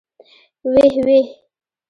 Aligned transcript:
ويح 0.69 0.95
ويح. 1.05 1.27